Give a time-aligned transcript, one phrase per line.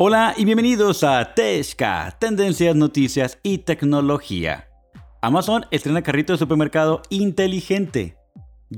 [0.00, 4.68] Hola y bienvenidos a Teshka, Tendencias, Noticias y Tecnología.
[5.22, 8.16] Amazon estrena carrito de supermercado inteligente.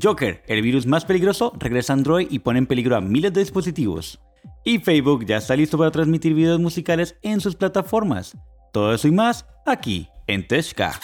[0.03, 3.41] Joker, el virus más peligroso, regresa a Android y pone en peligro a miles de
[3.41, 4.19] dispositivos.
[4.64, 8.34] Y Facebook ya está listo para transmitir videos musicales en sus plataformas.
[8.72, 10.98] Todo eso y más aquí en Teshka.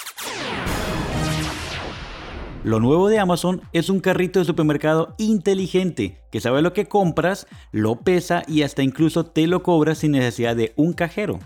[2.66, 7.46] Lo nuevo de Amazon es un carrito de supermercado inteligente que sabe lo que compras,
[7.70, 11.38] lo pesa y hasta incluso te lo cobra sin necesidad de un cajero.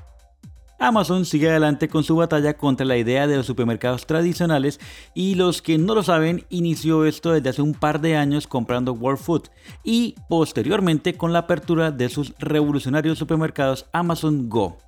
[0.78, 4.80] Amazon sigue adelante con su batalla contra la idea de los supermercados tradicionales
[5.12, 8.94] y los que no lo saben inició esto desde hace un par de años comprando
[8.94, 9.48] World Food
[9.84, 14.78] y posteriormente con la apertura de sus revolucionarios supermercados Amazon Go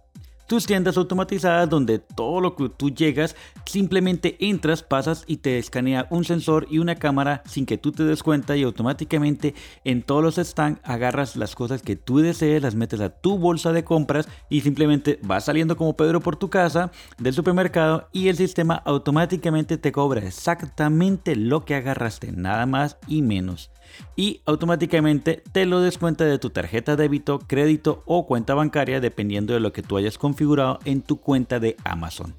[0.52, 6.06] tus tiendas automatizadas donde todo lo que tú llegas simplemente entras, pasas y te escanea
[6.10, 10.23] un sensor y una cámara sin que tú te des cuenta y automáticamente en todos
[10.23, 14.29] los stands agarras las cosas que tú desees, las metes a tu bolsa de compras
[14.51, 19.79] y simplemente vas saliendo como Pedro por tu casa del supermercado y el sistema automáticamente
[19.79, 23.71] te cobra exactamente lo que agarraste, nada más y menos
[24.16, 29.54] y automáticamente te lo descuenta de tu tarjeta de débito, crédito o cuenta bancaria dependiendo
[29.54, 32.35] de lo que tú hayas configurado en tu cuenta de Amazon.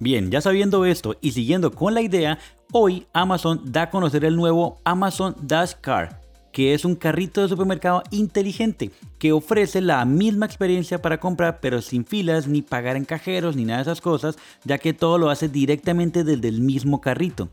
[0.00, 2.38] Bien, ya sabiendo esto y siguiendo con la idea,
[2.72, 6.20] hoy Amazon da a conocer el nuevo Amazon Dash Car,
[6.54, 11.82] que es un carrito de supermercado inteligente que ofrece la misma experiencia para comprar pero
[11.82, 15.30] sin filas ni pagar en cajeros ni nada de esas cosas ya que todo lo
[15.30, 17.48] hace directamente desde el mismo carrito.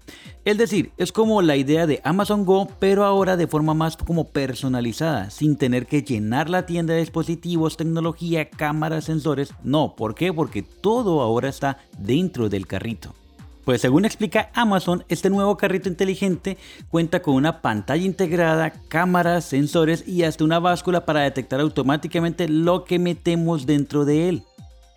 [0.45, 4.27] Es decir, es como la idea de Amazon Go pero ahora de forma más como
[4.27, 9.51] personalizada sin tener que llenar la tienda de dispositivos, tecnología, cámaras, sensores.
[9.63, 10.31] No, ¿por qué?
[10.31, 13.15] Porque todo ahora está dentro del carrito.
[13.63, 16.57] Pues según explica Amazon, este nuevo carrito inteligente
[16.89, 22.85] cuenta con una pantalla integrada, cámaras, sensores y hasta una báscula para detectar automáticamente lo
[22.85, 24.43] que metemos dentro de él.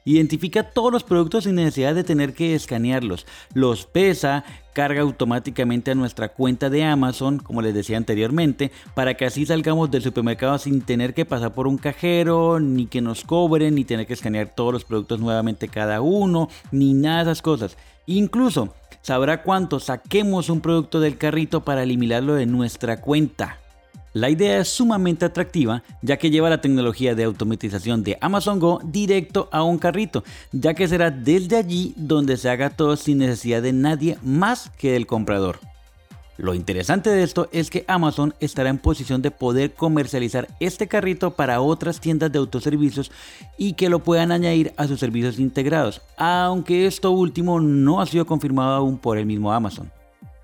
[0.06, 3.26] Identifica todos los productos sin necesidad de tener que escanearlos.
[3.54, 4.44] Los pesa,
[4.74, 9.90] carga automáticamente a nuestra cuenta de Amazon, como les decía anteriormente, para que así salgamos
[9.90, 14.06] del supermercado sin tener que pasar por un cajero, ni que nos cobren, ni tener
[14.06, 17.78] que escanear todos los productos nuevamente cada uno, ni nada de esas cosas.
[18.04, 23.63] Incluso sabrá cuánto saquemos un producto del carrito para eliminarlo de nuestra cuenta.
[24.14, 28.80] La idea es sumamente atractiva ya que lleva la tecnología de automatización de Amazon Go
[28.84, 33.60] directo a un carrito, ya que será desde allí donde se haga todo sin necesidad
[33.60, 35.58] de nadie más que del comprador.
[36.36, 41.32] Lo interesante de esto es que Amazon estará en posición de poder comercializar este carrito
[41.32, 43.10] para otras tiendas de autoservicios
[43.58, 48.26] y que lo puedan añadir a sus servicios integrados, aunque esto último no ha sido
[48.26, 49.90] confirmado aún por el mismo Amazon.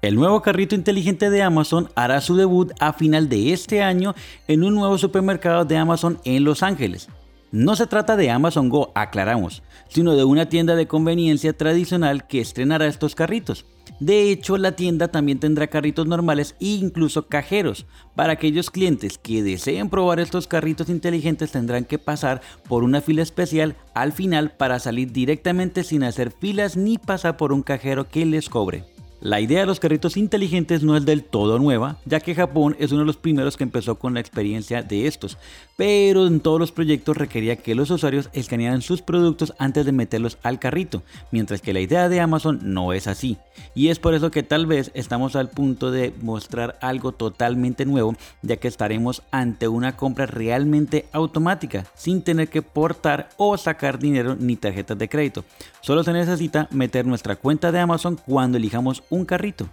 [0.03, 4.15] El nuevo carrito inteligente de Amazon hará su debut a final de este año
[4.49, 7.09] en un nuevo supermercado de Amazon en Los Ángeles.
[7.53, 12.41] No se trata de Amazon Go, aclaramos, sino de una tienda de conveniencia tradicional que
[12.41, 13.66] estrenará estos carritos.
[13.99, 17.84] De hecho, la tienda también tendrá carritos normales e incluso cajeros.
[18.15, 23.21] Para aquellos clientes que deseen probar estos carritos inteligentes tendrán que pasar por una fila
[23.21, 28.25] especial al final para salir directamente sin hacer filas ni pasar por un cajero que
[28.25, 28.84] les cobre.
[29.22, 32.91] La idea de los carritos inteligentes no es del todo nueva, ya que Japón es
[32.91, 35.36] uno de los primeros que empezó con la experiencia de estos,
[35.76, 40.38] pero en todos los proyectos requería que los usuarios escanearan sus productos antes de meterlos
[40.42, 43.36] al carrito, mientras que la idea de Amazon no es así.
[43.75, 48.14] Y es por eso que tal vez estamos al punto de mostrar algo totalmente nuevo,
[48.41, 54.34] ya que estaremos ante una compra realmente automática, sin tener que portar o sacar dinero
[54.34, 55.44] ni tarjetas de crédito.
[55.82, 59.69] Solo se necesita meter nuestra cuenta de Amazon cuando elijamos un carrito.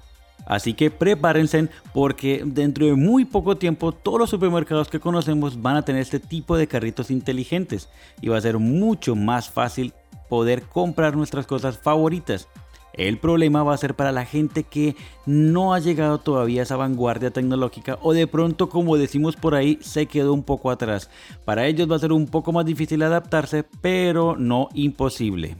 [0.45, 5.75] Así que prepárense porque dentro de muy poco tiempo todos los supermercados que conocemos van
[5.75, 7.89] a tener este tipo de carritos inteligentes
[8.21, 9.93] y va a ser mucho más fácil
[10.29, 12.47] poder comprar nuestras cosas favoritas.
[12.93, 14.95] El problema va a ser para la gente que
[15.25, 19.77] no ha llegado todavía a esa vanguardia tecnológica o de pronto, como decimos por ahí,
[19.81, 21.09] se quedó un poco atrás.
[21.45, 25.57] Para ellos va a ser un poco más difícil adaptarse, pero no imposible.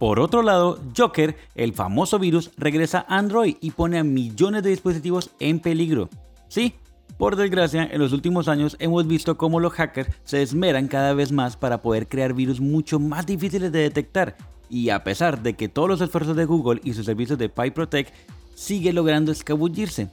[0.00, 4.70] Por otro lado, Joker, el famoso virus, regresa a Android y pone a millones de
[4.70, 6.08] dispositivos en peligro.
[6.48, 6.72] Sí,
[7.18, 11.32] por desgracia, en los últimos años hemos visto cómo los hackers se esmeran cada vez
[11.32, 14.38] más para poder crear virus mucho más difíciles de detectar.
[14.70, 18.14] Y a pesar de que todos los esfuerzos de Google y sus servicios de PyProtect
[18.54, 20.08] sigue logrando escabullirse.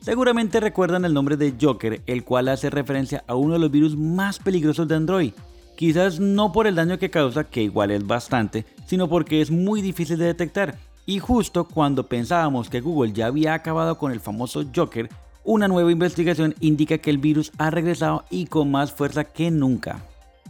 [0.00, 3.96] Seguramente recuerdan el nombre de Joker, el cual hace referencia a uno de los virus
[3.96, 5.32] más peligrosos de Android,
[5.80, 9.80] Quizás no por el daño que causa, que igual es bastante, sino porque es muy
[9.80, 10.76] difícil de detectar.
[11.06, 15.08] Y justo cuando pensábamos que Google ya había acabado con el famoso Joker,
[15.42, 20.04] una nueva investigación indica que el virus ha regresado y con más fuerza que nunca.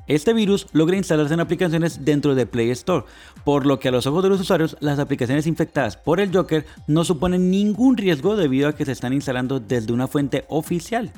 [0.09, 3.07] Este virus logra instalarse en aplicaciones dentro de Play Store,
[3.45, 6.67] por lo que a los ojos de los usuarios las aplicaciones infectadas por el Joker
[6.89, 11.13] no suponen ningún riesgo debido a que se están instalando desde una fuente oficial.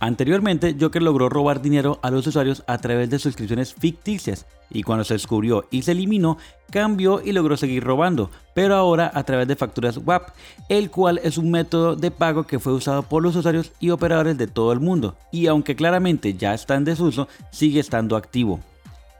[0.00, 5.04] Anteriormente, Joker logró robar dinero a los usuarios a través de suscripciones ficticias, y cuando
[5.04, 6.36] se descubrió y se eliminó,
[6.70, 10.30] cambió y logró seguir robando, pero ahora a través de facturas WAP,
[10.68, 14.36] el cual es un método de pago que fue usado por los usuarios y operadores
[14.36, 18.60] de todo el mundo, y aunque claramente ya está en desuso, sigue estando activo.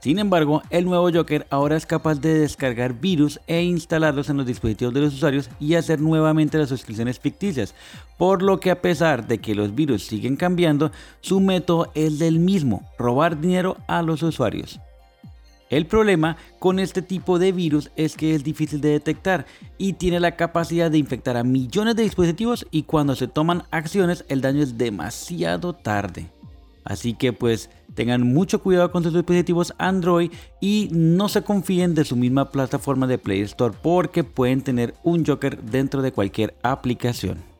[0.05, 4.45] Sin embargo, el nuevo Joker ahora es capaz de descargar virus e instalarlos en los
[4.45, 7.73] dispositivos de los usuarios y hacer nuevamente las suscripciones ficticias,
[8.15, 10.91] por lo que a pesar de que los virus siguen cambiando,
[11.21, 14.79] su método es el mismo, robar dinero a los usuarios.
[15.71, 19.47] El problema con este tipo de virus es que es difícil de detectar
[19.79, 24.23] y tiene la capacidad de infectar a millones de dispositivos y cuando se toman acciones
[24.27, 26.34] el daño es demasiado tarde.
[26.85, 32.05] Así que pues tengan mucho cuidado con sus dispositivos Android y no se confíen de
[32.05, 37.55] su misma plataforma de Play Store porque pueden tener un Joker dentro de cualquier aplicación.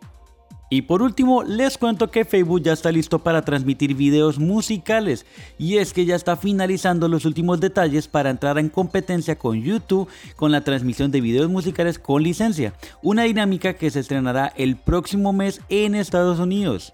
[0.70, 5.26] Y por último, les cuento que Facebook ya está listo para transmitir videos musicales
[5.60, 10.10] y es que ya está finalizando los últimos detalles para entrar en competencia con YouTube
[10.36, 12.74] con la transmisión de videos musicales con licencia,
[13.04, 16.94] una dinámica que se estrenará el próximo mes en Estados Unidos.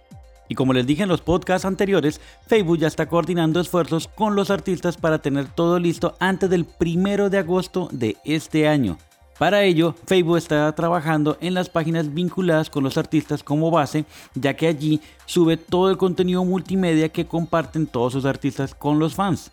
[0.52, 4.50] Y como les dije en los podcasts anteriores, Facebook ya está coordinando esfuerzos con los
[4.50, 8.98] artistas para tener todo listo antes del primero de agosto de este año.
[9.40, 14.04] Para ello, Facebook está trabajando en las páginas vinculadas con los artistas como base,
[14.36, 19.16] ya que allí sube todo el contenido multimedia que comparten todos sus artistas con los
[19.16, 19.52] fans.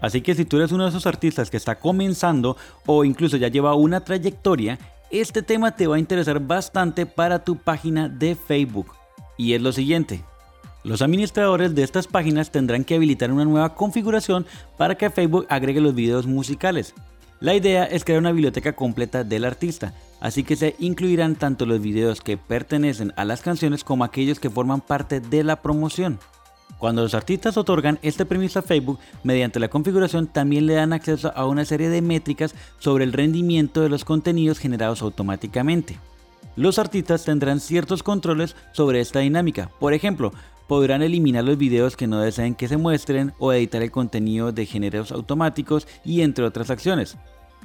[0.00, 2.56] Así que si tú eres uno de esos artistas que está comenzando
[2.86, 4.78] o incluso ya lleva una trayectoria,
[5.10, 8.97] este tema te va a interesar bastante para tu página de Facebook
[9.38, 10.22] y es lo siguiente.
[10.84, 14.46] Los administradores de estas páginas tendrán que habilitar una nueva configuración
[14.76, 16.94] para que Facebook agregue los videos musicales.
[17.40, 21.80] La idea es crear una biblioteca completa del artista, así que se incluirán tanto los
[21.80, 26.18] videos que pertenecen a las canciones como aquellos que forman parte de la promoción.
[26.78, 31.32] Cuando los artistas otorgan este permiso a Facebook, mediante la configuración también le dan acceso
[31.34, 35.98] a una serie de métricas sobre el rendimiento de los contenidos generados automáticamente
[36.58, 39.70] los artistas tendrán ciertos controles sobre esta dinámica.
[39.78, 40.32] Por ejemplo,
[40.66, 44.66] podrán eliminar los videos que no deseen que se muestren o editar el contenido de
[44.66, 47.16] géneros automáticos y entre otras acciones.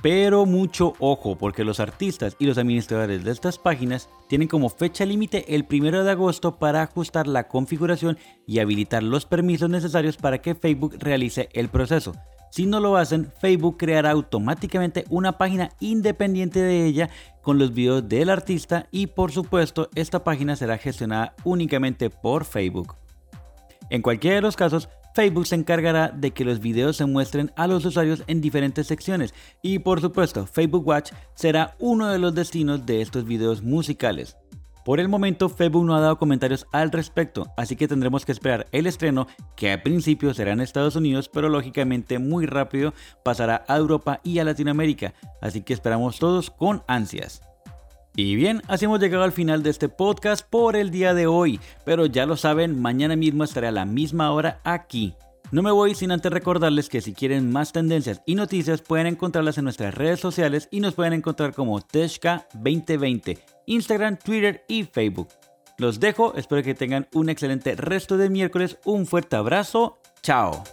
[0.03, 5.05] Pero mucho ojo porque los artistas y los administradores de estas páginas tienen como fecha
[5.07, 10.39] límite el 1 de agosto para ajustar la configuración y habilitar los permisos necesarios para
[10.39, 12.13] que Facebook realice el proceso.
[12.53, 17.09] Si no lo hacen, Facebook creará automáticamente una página independiente de ella
[17.41, 22.93] con los videos del artista y por supuesto esta página será gestionada únicamente por Facebook.
[23.89, 27.65] En cualquiera de los casos, Facebook se encargará de que los videos se muestren a
[27.65, 29.33] los usuarios en diferentes secciones
[29.63, 34.37] y por supuesto Facebook Watch será uno de los destinos de estos videos musicales.
[34.85, 38.67] Por el momento, Facebook no ha dado comentarios al respecto, así que tendremos que esperar
[38.73, 42.93] el estreno, que al principio será en Estados Unidos, pero lógicamente muy rápido
[43.23, 47.41] pasará a Europa y a Latinoamérica, así que esperamos todos con ansias.
[48.15, 51.61] Y bien, así hemos llegado al final de este podcast por el día de hoy,
[51.85, 55.15] pero ya lo saben, mañana mismo estaré a la misma hora aquí.
[55.53, 59.59] No me voy sin antes recordarles que si quieren más tendencias y noticias pueden encontrarlas
[59.59, 65.27] en nuestras redes sociales y nos pueden encontrar como Teshka 2020 Instagram, Twitter y Facebook.
[65.77, 70.63] Los dejo, espero que tengan un excelente resto de miércoles, un fuerte abrazo, chao.